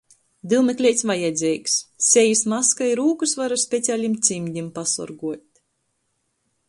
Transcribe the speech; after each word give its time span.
Dyumekleits 0.53 1.03
vajadzeigs, 1.09 1.75
sejis 2.05 2.41
maska 2.55 2.87
i 2.93 2.95
rūkys 3.01 3.37
var 3.43 3.55
ar 3.57 3.61
specialim 3.67 4.19
cymdim 4.31 4.73
pasorguot. 4.79 5.47